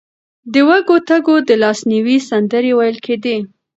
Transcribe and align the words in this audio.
د 0.53 0.55
وږو 0.67 0.97
تږو 1.07 1.35
د 1.47 1.49
لاسنیوي 1.63 2.17
سندرې 2.29 2.71
ویل 2.77 2.97
کېدې. 3.05 3.37